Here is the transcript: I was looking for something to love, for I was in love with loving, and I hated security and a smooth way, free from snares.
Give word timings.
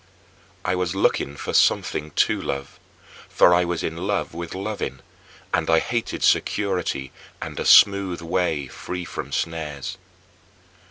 I 0.65 0.73
was 0.73 0.95
looking 0.95 1.37
for 1.37 1.53
something 1.53 2.09
to 2.09 2.41
love, 2.41 2.79
for 3.29 3.53
I 3.53 3.63
was 3.65 3.83
in 3.83 3.95
love 3.97 4.33
with 4.33 4.55
loving, 4.55 5.01
and 5.53 5.69
I 5.69 5.77
hated 5.77 6.23
security 6.23 7.11
and 7.39 7.59
a 7.59 7.65
smooth 7.65 8.19
way, 8.19 8.65
free 8.65 9.05
from 9.05 9.31
snares. 9.31 9.99